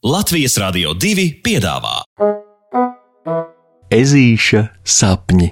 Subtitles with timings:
[0.00, 1.98] Latvijas Rādio 2 piedāvā
[3.92, 5.50] Ezīša sapņi.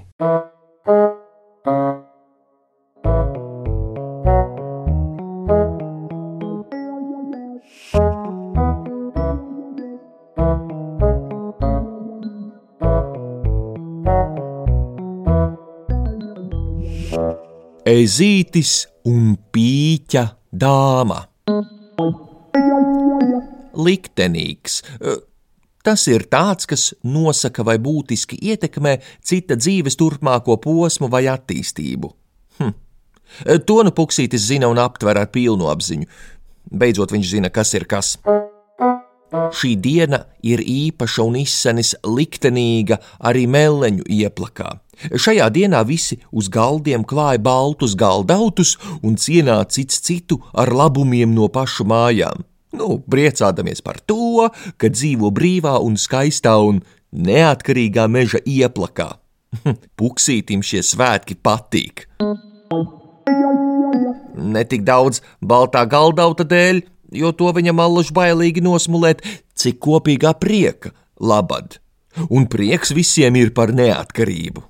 [17.85, 21.28] Ezītis un pīķa dāma.
[23.79, 24.83] Liktenīgs.
[25.87, 32.11] Tas ir tāds, kas nosaka vai būtiski ietekmē cita dzīves turpmāko posmu vai attīstību.
[32.59, 32.75] Hm.
[33.69, 36.09] To nu puksītis zina un aptver ar pilnu apziņu.
[36.69, 38.17] Beidzot, viņš zina, kas ir kas.
[39.29, 42.97] Šī diena ir īpaša un izsenis liktenīga
[43.29, 44.71] arī meleņu ieplakā.
[45.15, 51.49] Šajā dienā visi uz galdiem klāja baltus galdautus un cienā cits citu ar labumiem no
[51.53, 52.48] pašu mājām.
[52.77, 56.83] Nu, priecādamies par to, ka dzīvo brīvā un skaistā un
[57.13, 59.15] neatkarīgā meža ieplakā.
[59.99, 62.05] Puksītim šie svētki patīk.
[64.39, 66.83] Ne tik daudz baltā galdauta dēļ,
[67.17, 69.25] jo to viņam allaž bailīgi nosmulēt,
[69.57, 71.81] cik kopīgā prieka labad.
[72.29, 74.65] Un prieks visiem ir par neatkarību.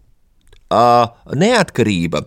[0.68, 2.22] Neatkarība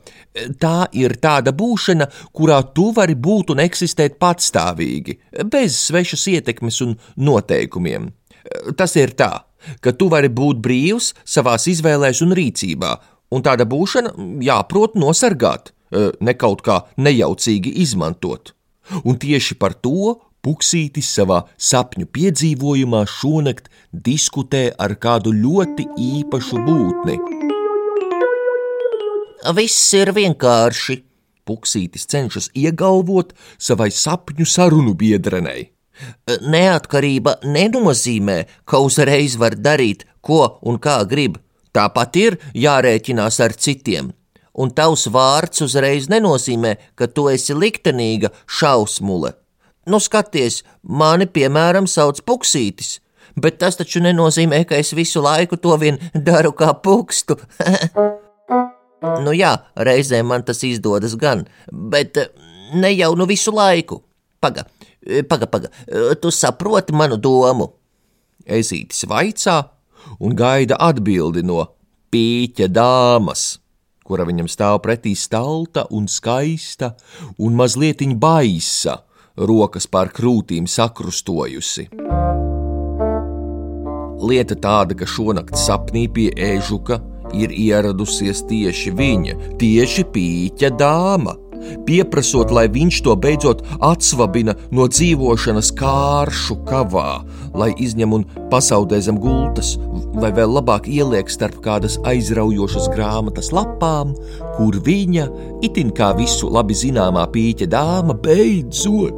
[0.61, 6.95] tā ir tāda būšana, kurā tu vari būt un eksistēt patstāvīgi, bez svešas ietekmes un
[7.17, 8.09] noteikumiem.
[8.77, 9.45] Tas ir tā,
[9.81, 12.95] ka tu vari būt brīvs savās izvēlēs un rīcībā,
[13.31, 18.55] un tāda būšana jāprot nosargāt, ne kaut kā nejaucīgi izmantot.
[19.05, 27.50] Un tieši par to Puksītis savā sapņu piedzīvojumā šonakt diskutē ar kādu ļoti īpašu būtni.
[29.49, 31.01] Viss ir vienkārši.
[31.49, 35.71] Puksītis cenšas iegalvot savai sapņu sarunu biedrenei.
[36.45, 41.39] Neatkarība nenozīmē, ka uzreiz var darīt, ko un kā grib.
[41.73, 44.13] Tāpat ir jārēķinās ar citiem.
[44.53, 49.33] Un tavs vārds uzreiz nenozīmē, ka tu esi liktenīga šausmule.
[49.89, 52.99] Nu, skaties, mani piemēram sauc Puksītis,
[53.33, 57.39] bet tas taču nenozīmē, ka es visu laiku to vien daru kā pukstu.
[59.01, 62.29] Nu jā, reizēm man tas izdodas gan, bet eh,
[62.77, 63.97] ne jau nu visu laiku.
[64.41, 64.67] Paga,
[65.01, 67.71] eh, paga, paga, eh, tu saproti manu domu.
[68.45, 69.57] Ezītis vaicā
[70.21, 71.65] un gaida atbildi no
[72.13, 73.57] pīķa dāmas,
[74.05, 76.93] kura viņam stāv pretī stalta un skaista
[77.39, 79.01] un mazliet baisa,
[79.37, 81.89] rokas pār krūtīm sakrustojusi.
[84.21, 91.37] Lieta tāda, ka šonakt sapnī pie ēžuka ir ieradusies tieši viņa, tieši pīķa dāma,
[91.85, 97.21] pieprasot, lai viņš to beidzot atsvabina no dzīvošanas kāršu kavā,
[97.57, 99.75] lai izņem un pasaudē zem gultas,
[100.17, 104.15] vai vēl labāk ieliek starp kādas aizraujošas grāmatas lapām,
[104.57, 105.27] kur viņa,
[105.65, 109.17] itin kā visu labi zināmā pīķa dāma, beidzot.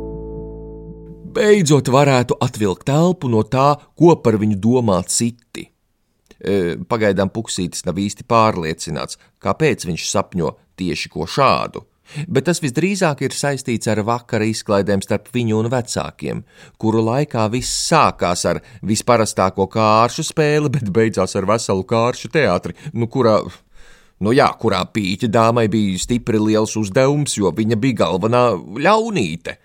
[1.34, 5.73] Beidzot varētu atvilkt telpu no tā, ko par viņu domā citi.
[6.44, 10.50] E, pagaidām Puksītis nav īsti pārliecināts, kāpēc viņš sapņo
[10.80, 11.86] tieši ko šādu.
[12.28, 16.42] Bet tas visdrīzāk ir saistīts ar vakara izklaidēm starp viņu un vecākiem,
[16.78, 23.08] kuru laikā viss sākās ar visparastāko kāršu spēli, bet beidzās ar veselu kāršu teātri, nu,
[23.08, 23.38] kurā,
[24.20, 28.44] nu jā, kurā pīķa dāmai bija stipri liels uzdevums, jo viņa bija galvenā
[28.84, 29.58] ļaunīte.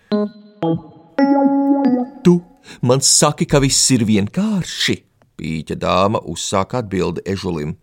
[2.22, 2.38] Tu
[2.86, 5.07] man saki, ka viss ir vienkārši!
[5.38, 7.76] Pīķa dāma uzsāka atbildi ežulim,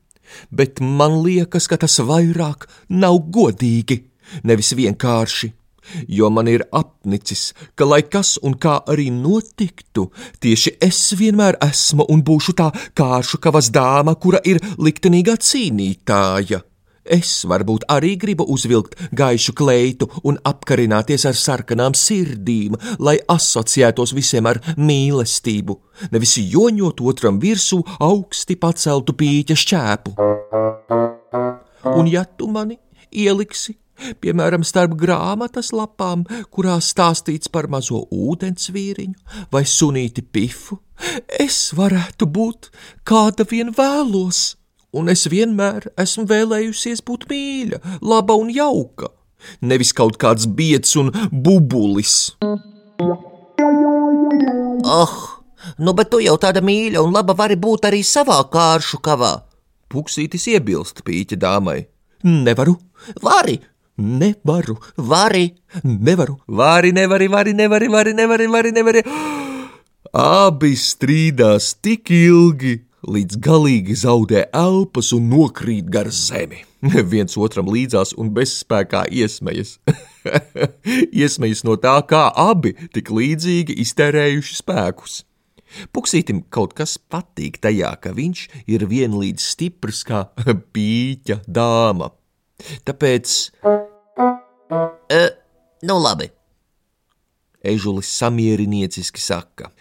[0.52, 4.02] bet man liekas, ka tas vairāk nav godīgi,
[4.44, 5.54] nevis vienkārši.
[6.10, 10.08] Jo man ir apnicis, ka, lai kas un kā arī notiktu,
[10.42, 16.64] tieši es vienmēr esmu un būšu tā kāršu kavas dāma, kura ir liktenīgā cīnītāja.
[17.06, 24.50] Es varbūt arī gribu uzvilkt gaišu kleitu un apkarināties ar sarkanām sirdīm, lai asociētos visiem
[24.50, 25.78] ar mīlestību,
[26.12, 30.16] nevis joņot otram virsū augsti paceltu pīķa šķēpu.
[31.94, 32.80] Un ja tu mani
[33.14, 33.78] ieliksi,
[34.18, 40.82] piemēram, starp grāmatas lapām, kurā stāstīts par mazo ūdens vīriņu vai sunīti pifu,
[41.30, 42.72] es varētu būt
[43.06, 44.56] kāda vien vēlos
[44.96, 49.12] un es vienmēr esmu vēlējusies būt mīļa, laba un jauka,
[49.62, 52.36] nevis kaut kāds biets un bubulis.
[54.86, 55.16] Oh,
[55.78, 59.36] nu bet tu jau tāda mīļa un laba vari būt arī savā kāršu kavā.
[59.92, 61.80] Puksītis iebilst pīķa dāmai.
[62.26, 62.78] Nevaru,
[63.22, 63.60] vari,
[64.02, 65.46] nevaru, vari,
[65.84, 69.04] nevaru, vari, nevari, vari, nevari, vari, nevari, vari, nevari.
[70.16, 76.64] Abi strīdās tik ilgi, līdz galīgi zaudē elpas un nokrīt gar zemi.
[77.14, 79.78] Viens otram līdzās un bezspēkā iesmejas.
[81.22, 85.24] iesmejas no tā, kā abi tik līdzīgi iztērējuši spēkus.
[85.96, 90.28] Puksītim kaut kas patīk tajā, ka viņš ir vienlīdz stiprs kā
[90.76, 92.12] pīķa dāma.
[92.88, 93.36] Tāpēc.
[95.12, 95.24] E,
[95.86, 96.30] nu labi.
[97.66, 99.72] Ežulis samierinieciski saka: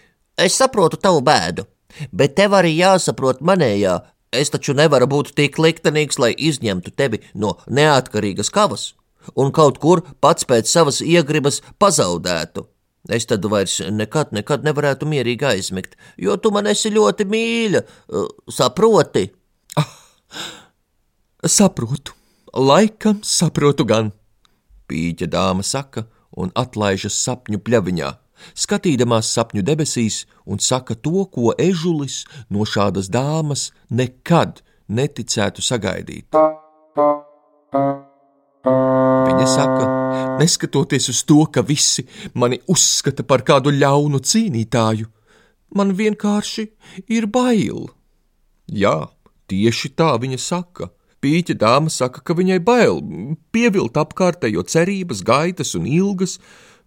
[0.41, 1.67] Es saprotu tavu bēdu,
[2.13, 4.01] bet tev arī jāsaprot manējā.
[4.35, 8.93] Es taču nevaru būt tik liktenīgs, lai izņemtu tevi no neatkarīgas kavas
[9.37, 12.67] un kaut kur pats pēc savas iegribas pazaudētu.
[13.13, 17.83] Es tad vairs nekad, nekad nevarētu mierīgi aizmigt, jo tu man esi ļoti mīļa,
[18.49, 19.27] saproti?
[19.77, 19.91] Ah,
[21.45, 22.15] saprotu,
[22.57, 24.09] laikam saprotu gan,
[24.89, 28.09] pīķa dāma saka un atlaižas sapņu pļaviņā,
[28.55, 36.29] skatīdamās sapņu debesīs un saka to, ko ežulis no šādas dāmas nekad neticētu sagaidīt.
[38.65, 39.85] Viņa saka,
[40.41, 45.09] neskatoties uz to, ka visi mani uzskata par kādu ļaunu cīnītāju,
[45.77, 46.69] man vienkārši
[47.13, 47.89] ir bail.
[48.71, 49.11] Jā,
[49.51, 50.91] tieši tā viņa saka.
[51.25, 53.01] Pīķa dāma saka, ka viņai bail
[53.53, 56.39] pievilt apkārtējo cerības, gaitas un ilgas,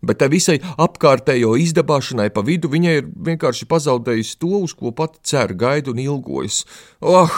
[0.01, 5.21] bet tai visai apkārtējo izdabāšanai pa vidu viņai ir vienkārši pazaudējusi to, uz ko pati
[5.23, 6.63] cer, gaida un ilgojas.
[7.01, 7.31] Oh!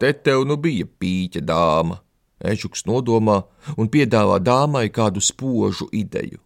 [0.00, 2.00] Te tev nu bija pīķa dāma!
[2.36, 3.40] Ežuks nodomā
[3.80, 6.42] un piedāvā dāmai kādu spožu ideju.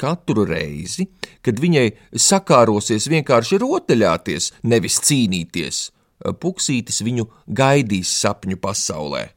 [0.00, 1.10] Katru reizi,
[1.44, 5.88] kad viņai sakārosies vienkārši rotaļāties, nevis cīnīties,
[6.20, 9.30] Puksītis viņu gaidīs sapņu pasaulē.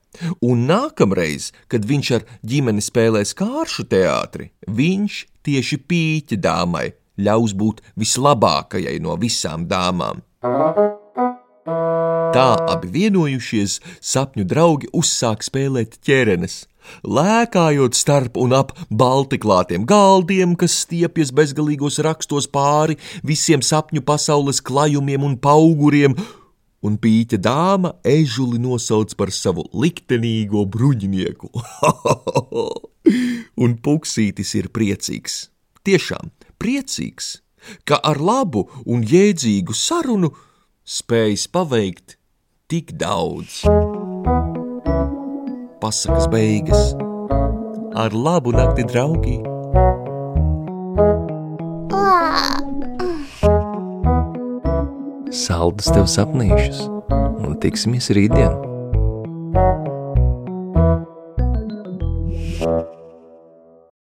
[0.46, 6.90] Un nākamreiz, kad viņš ar ģimeni spēlēs kāršu teātri, viņš tieši pīķa dāmai
[7.20, 10.24] ļaus būt vislabākajai no visām dāmām.
[12.34, 16.64] Tā abi vienojušies, sapņu draugi uzsāk spēlēt ķērenes,
[17.06, 25.24] lēkājot starp un ap baltiklātiem galdiem, kas stiepjas bezgalīgos rakstos pāri visiem sapņu pasaules klajumiem
[25.24, 26.18] un pauguriem,
[26.84, 31.52] un pīķa dāma ežuli nosauc par savu liktenīgo bruģinieku.
[33.64, 35.48] un puksītis ir priecīgs,
[35.88, 36.32] tiešām
[36.62, 37.40] priecīgs,
[37.88, 40.34] ka ar labu un jēdzīgu sarunu
[40.84, 42.18] spējis paveikt
[42.72, 43.64] tik daudz.
[45.84, 46.94] Pasakas beigas
[47.94, 49.40] ar labu nakti, draugi!
[55.64, 56.82] Saldus tev sapnīšus
[57.48, 58.63] un tiksimies rītdien!